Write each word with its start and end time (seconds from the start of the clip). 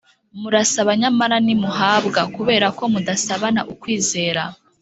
Murasaba 0.41 0.91
nyamara 1.01 1.35
ntimuhabwa 1.43 2.21
kubera 2.35 2.67
ko 2.77 2.83
mudasabana 2.93 3.61
ukwizera 3.73 4.43